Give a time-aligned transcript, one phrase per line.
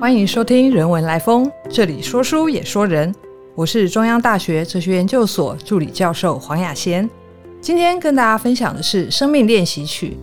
[0.00, 3.14] 欢迎收听《人文来风》，这里说书也说人。
[3.54, 7.06] 我是中央大学哲学研究所助理教授黄雅仙。
[7.60, 10.16] 今天跟大家分享的是《生命练习曲》。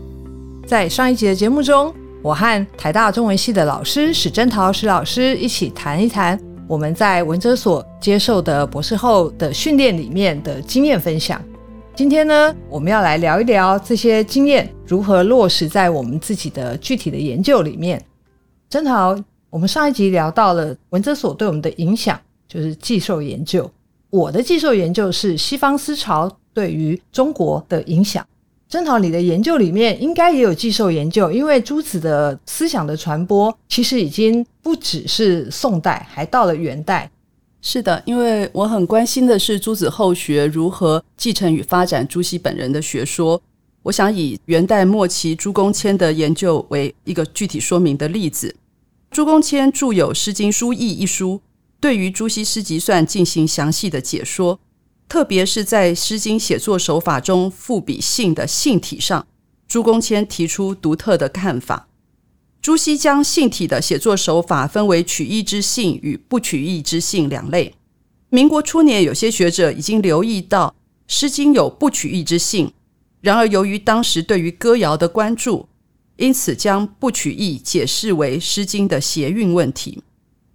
[0.68, 1.94] 在上一集的节目中，
[2.24, 11.40] 我和台大中文系的老师史珍桃史老师一起谈一谈我们在文哲所接受的博士后的训练里面的经验分享。
[11.94, 18.04] 今天呢，我们要来聊一聊这些经验如何落实在我们自己的具体的研究里面。
[18.68, 19.16] 珍桃。
[19.50, 23.70] 我们上一集聊到了文哲所对我们的影响，就是寄受研究。
[24.10, 28.26] 我的寄受研究是西方思潮对于中国的影响。
[28.68, 37.10] 正好你的研究里面应该也有寄受研究，因为朱子的思想的传播其实已经不只是宋代，还到了元代。
[37.62, 43.42] 是的，因为我很关心的是朱子后学如何继承与发展朱熹本人的学说。
[43.84, 48.54] 我想以元代末期朱公谦的研究为一个具体说明的例子。
[49.18, 51.42] 朱公谦著有《诗经书义》一书，
[51.80, 54.60] 对于朱熹诗集算进行详细的解说，
[55.10, 59.26] 特别是在《诗经》写作手法中赋比兴的兴体上，
[59.68, 61.88] 朱公谦提出独特的看法。
[62.62, 67.74] 朱熹将兴体的写作手法分为取义之兴与不取义之兴两类。
[68.30, 70.76] 民国初年，有些学者已经留意到
[71.08, 72.72] 《诗经》有不取义之兴，
[73.22, 75.68] 然而由于当时对于歌谣的关注。
[76.18, 80.02] 因此，将不取义解释为《诗经》的谐韵问题。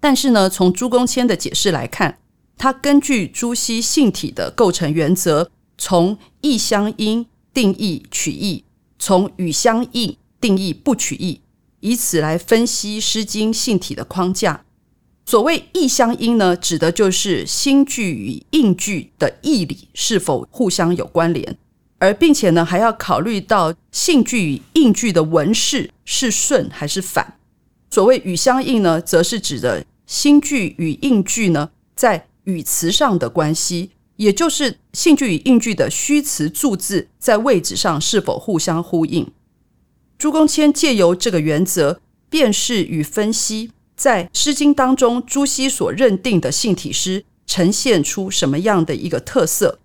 [0.01, 2.19] 但是呢，从朱公谦的解释来看，
[2.59, 8.65] 他根据朱熹性体的构成原则，从义相因定义取义，
[8.99, 11.41] 从语相应定义不取义，
[11.81, 14.65] 以此来分析《诗经》性体的框架。
[15.25, 21.57] 所谓义相因呢，指的就是新句与应句的义理是否互相有关联。
[22.03, 27.39] 而并且呢，还要考虑到性句与应句的文式是顺还是反。
[27.93, 39.31] 所谓语相应呢，则是指的新句与应句呢在语词上的关系，也就是性句与应句的虚词助字在位置上是否互相呼应。
[40.19, 49.79] 朱公谦借由这个原则辨识与分析，在《诗经》当中朱熹所认定的性体诗呈现出什么样的一个特色。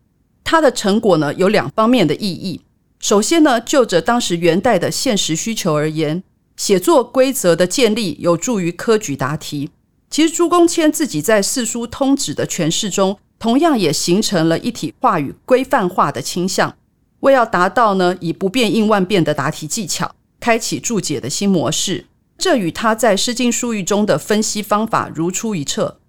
[0.49, 2.61] 它的成果呢有两方面的意义。
[2.99, 6.23] 首先呢，就着当时元代的现实需求而言，
[6.55, 9.69] 写作规则的建立有助于科举答题。
[10.09, 16.73] 其实朱公谦自己在四书通旨的诠释中，同样也形成了一体化与规范化的倾向。
[17.19, 22.05] 为要达到呢以不变应万变的答题技巧，开启注解的新模式，
[22.37, 25.99] 这与他在《诗经·书语》中的分析方法如出一辙。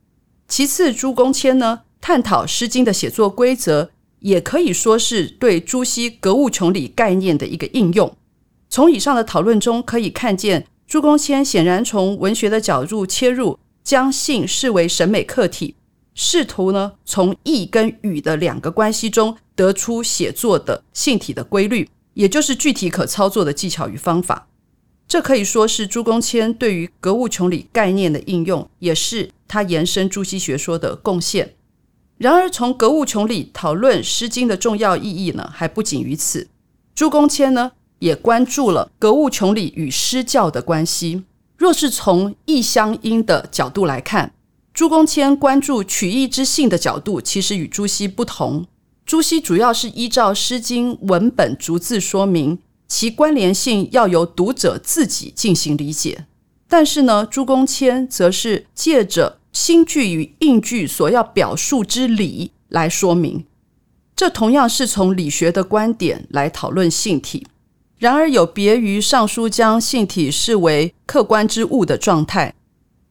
[0.46, 3.90] 其次，朱公谦呢探讨《诗经》的写作规则。
[4.20, 8.16] 也可以说是对朱熹格物穷理概念的一个应用。
[8.68, 15.74] 从以上的讨论中可以看见，朱公谦显然从文学的角度切入，将性视为审美客体，
[16.14, 24.48] 试图呢从意跟语的两个关系中得出写作的性体的规律，也就是具体可操作的技巧与方法。
[25.06, 31.54] 这可以说是朱公谦对于格物穷理概念的应用，也是他延伸朱熹学说的贡献。
[32.18, 36.48] 然而，从格物穷理讨论《诗经》的重要意义呢，还不仅于此。
[36.92, 37.70] 朱公谦呢，
[38.00, 41.22] 也关注了格物穷理与诗教的关系。
[41.56, 44.34] 若是从义相因的角度来看，
[44.74, 48.66] 朱公谦关注取义之性的角度，其实与朱熹不同。
[49.06, 52.58] 朱熹主要是依照《诗经》文本逐字说明，
[52.88, 56.26] 其关联性要由读者自己进行理解。
[56.68, 63.44] 但是呢，朱公谦则是借着新句与应句所要表述之理来说明，
[64.14, 67.46] 这同样是从理学的观点来讨论性体。
[67.98, 72.54] 然而，有别于尚书将性体视为客观之物的状态，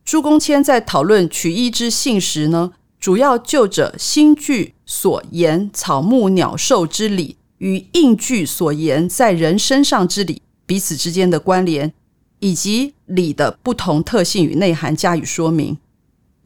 [0.06, 11.94] 朱公谦在讨论取义之性时呢，主要就着新句所言草木鸟兽之理与应句所言在人身上之理彼此之间的关联，
[12.40, 15.78] 以及理的不同特性与内涵加以说明。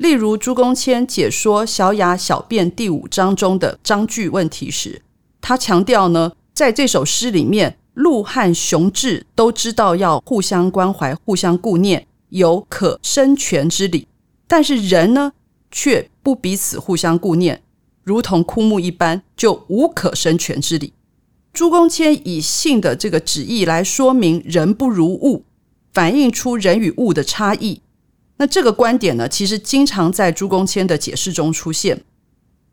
[0.01, 5.03] 例如，朱公谦解说《小雅小辩》第五章中的章句问题时，
[5.39, 14.07] 他强调呢，在这首诗里面，鹿和熊志都知道要互相关怀、互相顾念，有可生全之理；
[14.47, 15.33] 但是人呢，
[15.69, 17.61] 却不彼此互相顾念，
[18.03, 20.93] 如同枯木一般，就无可生全之理。
[21.53, 25.45] 朱公谦以性的这个旨意来说明人不如物，
[25.93, 27.83] 反映出人与物的差异。
[28.41, 32.01] 那这个观点呢，其实经常在朱公谦的解释中出现。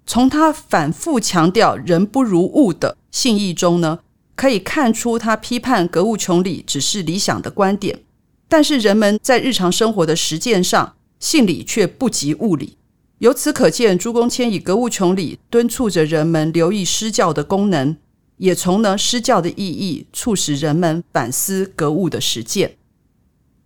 [0.07, 3.99] 从他反复强调“人不如物”的信义中呢，
[4.35, 8.01] 可以看出他批判格物穷理只是理想的观点。
[8.49, 12.79] 但是人们在日常生活的实践上，信理却不及物理。
[13.19, 17.95] 由此可见，朱公谦以格物穷理敦促着人们留意施教的功能，
[18.39, 22.77] 也从呢施教的意义促使人们反思格物的实践。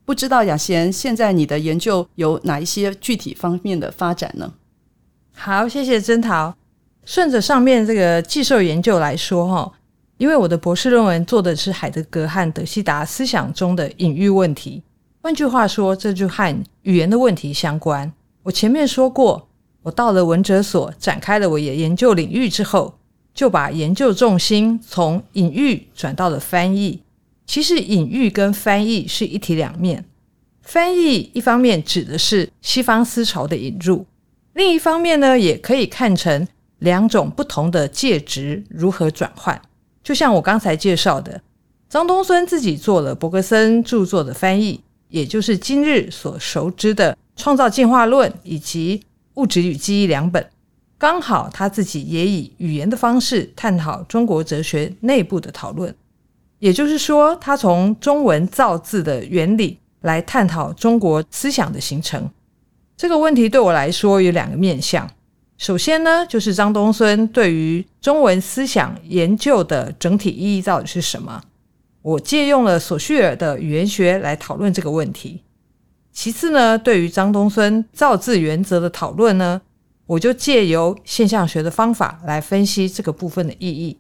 [0.05, 4.53] 不知道雅贤，现在你的研究有哪一些具体方面的发展呢？
[5.35, 6.55] 好，谢谢曾桃。
[7.05, 9.73] 顺着上面这个寄受研究来说，哈，
[10.19, 14.83] 因为我的博士论文做的是海德格和德西达思想中的隐喻问题。
[15.21, 18.13] 换句话说，这就和语言的问题相关。
[18.43, 19.49] 我前面说过，
[19.83, 22.99] 我到了文哲所展开了我的研究领域之后，
[23.35, 27.03] 就把研究重心从隐喻转到了翻译。
[27.53, 30.07] 其实隐喻跟翻译是一体两面。
[30.63, 34.07] 翻译一方面指的是西方思潮的引入，
[34.55, 36.49] 另一方面呢，也可以看成。
[36.79, 39.61] 两种不同的介质如何转换？
[40.03, 41.43] 就像我刚才介绍的，
[41.91, 48.99] 张东孙自己做了伯格森著作的翻译，也就是今日所熟知的《创造进化论》以及
[49.35, 50.49] 《物质与记忆》两本。
[50.97, 55.95] 刚好他自己也以语言的方式探讨中国哲学内部的讨论，
[56.63, 62.31] 也就是说，他从中文造字的原理来探讨中国思想的形成。
[62.97, 65.11] 这个问题对我来说有两个面向。
[65.59, 71.43] 首先呢，就是张东孙对于中文思想研究的整体意义到底是什么？
[72.01, 75.43] 我借用了索绪尔的语言学来讨论这个问题。
[76.13, 79.61] 其次呢，对于张东孙造字原则的讨论呢，
[80.07, 83.99] 我就借由现象学的方法来分析这个部分的意义。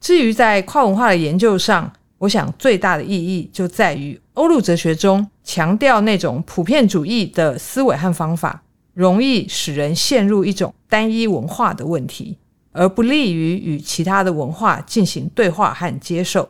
[0.00, 8.62] 至于在跨文化的研究上，我想最大的意义就在于欧陆哲学中强调那种普遍主义的思维和方法。
[8.94, 12.38] 容易使人陷入一种单一文化的问题，
[12.72, 16.48] 而不利于与其他的文化进行对话和接受。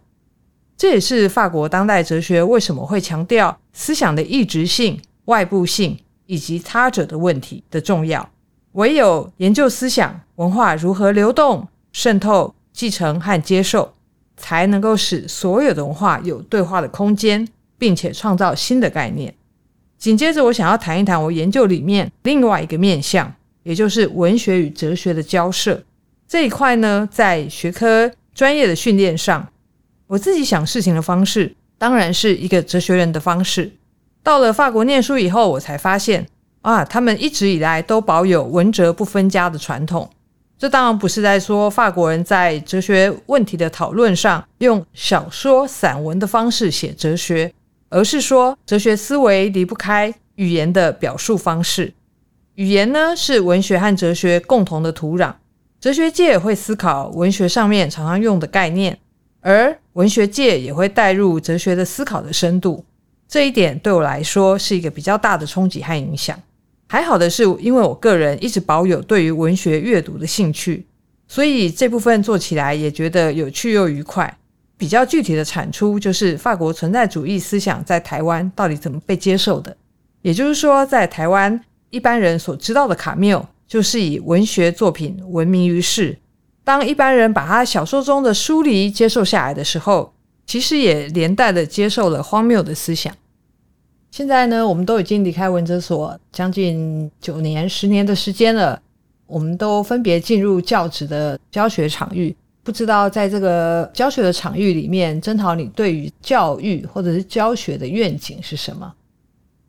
[0.76, 8.30] 这也是法国当代哲学为什么会强调思想的异质性、外部性以及他者的问题的重要。
[8.74, 13.94] 唯有研究思想文化如何流动、渗透、继承和接受，
[14.36, 19.34] 才能够使所有的文化有对话的空间，并且创造新的概念。
[19.96, 25.82] 紧接着，我想要谈一谈我研究里面另外一个面向，也就是文学与哲学的交涉
[26.28, 27.08] 这一块呢。
[27.10, 29.48] 在学科专业的训练上，
[30.06, 33.72] 我自己想事情的方式，当然是一个哲学人的方式。
[34.22, 36.26] 到了法国念书以后，我才发现
[36.60, 40.10] 啊，他们一直以来都保有文哲不分家的传统。
[40.58, 47.52] 这当然不是在说法国人在哲学问题的讨论上用小说、散文的方式写哲学。
[47.88, 51.94] 而是说，哲学思维离不开语言的表述方式。
[52.56, 55.32] 语言呢，是文学和哲学共同的土壤。
[55.80, 58.98] 哲学界会思考文学上面常常用的概念，
[59.40, 62.84] 而文学界也会带入哲学的思考的深度。
[63.28, 66.36] 这一点对我来说是一个比较大的冲击和影响。
[66.88, 70.86] 还好的是，因为我个人一直保有对于文学阅读的兴趣，
[71.26, 74.38] 所以这部分做起来也觉得有趣又愉快。
[74.78, 79.76] 比较具体的产出就是法国存在主义思想在台湾到底怎么被接受的。
[80.22, 81.58] 也就是说，在台湾
[81.90, 86.18] 一般人所知道的卡缪，就是以文学作品闻名于世。
[86.62, 90.12] 当一般人把他小说中的疏离接受下来的时候，
[90.46, 93.14] 其实也连带的接受了荒谬的思想。
[94.16, 98.80] 现在呢，我们都已经离开文哲所将近九年、十年的时间了，
[99.26, 102.34] 我们都分别进入教职的教学场域。
[102.62, 108.90] 不知道在这个教学的场域里面，曾桃，你对于教育或者是教学的愿景是什么？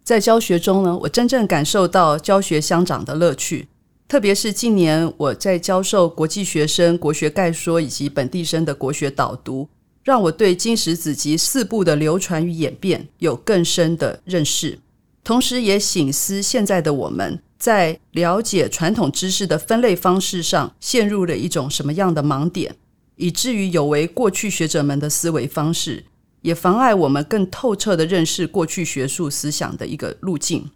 [0.05, 3.67] 在教学中呢，我真正感受到教学相长的乐趣。
[4.07, 9.67] 特别是近年我在教授国际学生国学概说以及本地生的国学导读，
[10.07, 14.79] 让我对金石子集四部的流传与演变有更深的认识，
[15.21, 22.73] 同时也醒思现在的我们在了解传统知识的分类方式上陷入了一种什么样的盲点。
[23.17, 26.05] 以至于有违过去学者们的思维方式，
[26.41, 30.71] 也妨碍我们更透彻的认识过去学术思想的一个路径。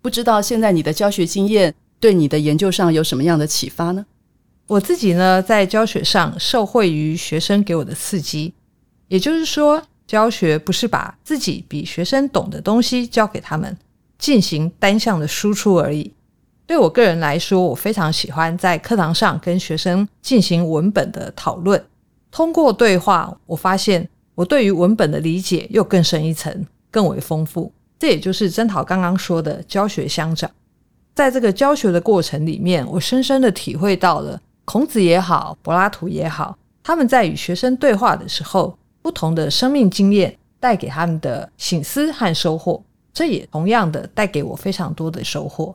[0.00, 4.06] 不知道现在你的教学经验对你的研究上有什么样的启发呢？
[4.68, 8.54] 我自己呢，在教学上受惠于学生给我的刺激，
[9.10, 13.76] 也就是说，教学不是把自己比学生懂的东西教给他们，
[14.20, 16.14] 进行单向的输出而已。
[16.64, 21.84] 对我个人来说，我非常喜欢在课堂上跟学生进行文本的讨论。
[22.30, 27.72] 通过对话，我发现我对于文本的理解又更深一层，更为丰富。
[27.98, 30.48] 这也就是曾桃刚刚说的教学相长。
[31.16, 45.74] 在这个教学的过程里面，我深深的体会到了孔子也好，柏拉图也好，他们在与学生对话的时候，不同的生命经验带给他们的醒思和收获，这也同样的带给我非常多的收获。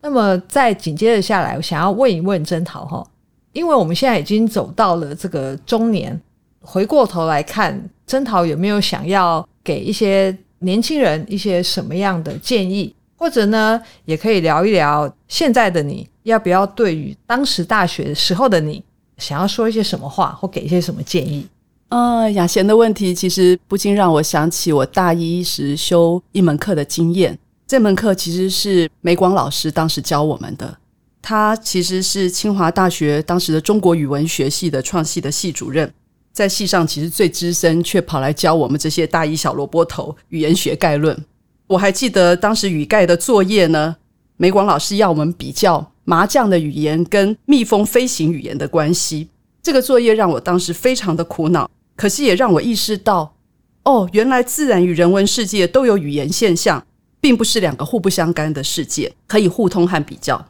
[0.00, 3.04] 那么再紧接着下来，我想要问一问曾桃哈，
[3.52, 6.20] 因为我们现在已经走到了这个中年，
[6.60, 18.82] 回过头来看，曾桃有没有想要给一些年轻人一些什么样的建议，或者呢，也可以聊一聊现在的你要不要对于当时大学时候的你，
[19.16, 21.46] 想要说一些什么话，或给一些什么建议？
[21.88, 27.38] 呃，雅贤的问题其实不禁让我想起我大一时修一门课的经验。
[27.66, 30.78] 这门课其实是梅广老师当时教我们的。
[31.22, 35.90] 他其实是清华大学当时的中国语文学系的创系的系主任，
[36.32, 41.24] 在系上其实最资深，却跑来教我们这些大一小萝卜头语言学概论。
[41.66, 43.96] 我还记得当时语概的作业呢，
[44.36, 49.28] 梅广老师要我们比较麻将的语言跟蜜蜂飞行语言的关系。
[49.62, 51.68] 这个作业让我当时非常的苦恼，
[51.98, 53.34] 可是也让我意识到，
[53.82, 56.82] 哦，原来自然与人文世界都有语言现象。
[57.20, 60.46] 并不是两个互不相干的世界，可以互通和比较。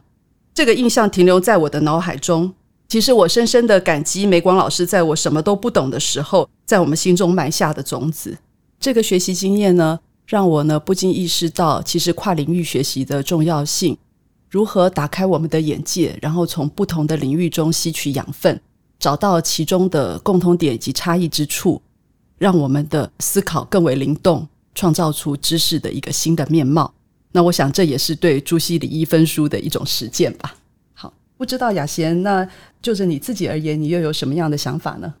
[0.53, 2.53] 这个印象停留在我的脑海中。
[2.87, 8.37] 其实我深深的感激梅光老师在我什么都不懂的时候，在我们心中埋下的种子。
[8.79, 13.97] 这个学习经验呢，让我呢不禁意识到，其实跨领域学习的重要性。
[14.49, 18.61] 如何打开我们的眼界，然后从不同的领域中吸取养分，
[18.99, 21.81] 找到其中的共通点以及差异之处，
[22.37, 24.47] 让我们的思考更为灵动。
[24.75, 26.93] 创造出知识的一个新的面貌，
[27.33, 30.55] 那我想这也是对朱熹礼一分书的一种实践吧。
[30.93, 32.47] 好，不知道雅贤，那
[32.81, 35.15] 就着你自己而言，你又有什么样的想法呢？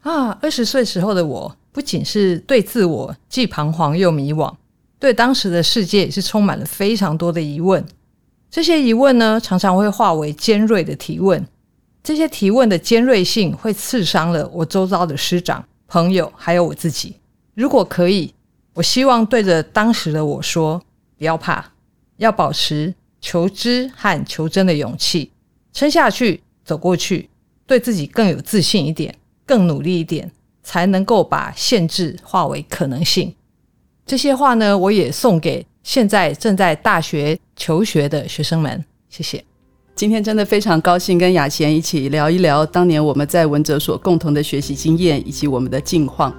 [0.00, 4.52] 啊，二十岁时候的我，不仅是对自我既彷徨又迷惘，
[4.98, 7.86] 对当时的世界也是充满了非常多的疑问。
[8.50, 11.46] 这些疑问呢，常常会化为尖锐的提问。
[12.08, 17.14] 这些提问的尖锐性，会刺伤了我周遭的师长、朋友，还有我自己。
[17.52, 18.32] 如果可以。
[18.72, 20.82] 我希望对着当时的我说
[21.18, 21.72] ：“不要怕，
[22.16, 25.30] 要保持求知和求真的勇气，
[25.74, 27.28] 撑下去，走过去，
[27.66, 33.34] 对自己更有自信一点，更努力一点，才能够把限制化为可能性。”
[34.06, 38.82] 这些话呢，我也送给现在正在大学求学的学生们。
[39.10, 39.44] 谢谢。
[39.98, 46.32] 今天真的非常高兴跟雅贤一起聊一聊当年我们在文哲所共同的学习经验以及我们的近况。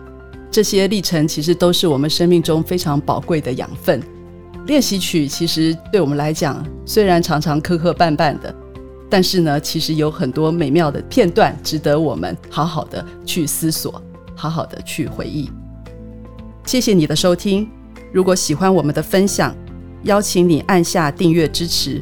[0.50, 4.02] 这些历程其实都是我们生命中非常宝贵的养分。
[4.66, 8.56] 练习曲其实对我们来讲，虽然常常磕磕绊绊的，
[9.10, 14.02] 但是呢，其实有很多美妙的片段值得我们好好的去思索，
[14.38, 15.50] 好好的去回忆。
[16.66, 17.70] 谢谢你的收听。
[18.14, 19.54] 如果喜欢我们的分享，
[20.04, 22.02] 邀请你按下订阅支持。